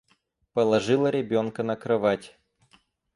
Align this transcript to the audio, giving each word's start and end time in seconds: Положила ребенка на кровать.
Положила 0.53 1.09
ребенка 1.09 1.61
на 1.61 1.75
кровать. 1.75 2.35